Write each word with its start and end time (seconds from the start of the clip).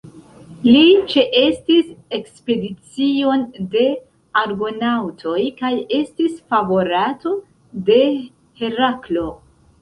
Li 0.67 0.79
ĉeestis 1.09 1.91
ekspedicion 2.17 3.43
de 3.75 3.83
Argonaŭtoj 4.43 5.37
kaj 5.61 5.71
estis 5.99 6.41
favorato 6.55 7.35
de 7.91 8.01
Heraklo. 8.65 9.29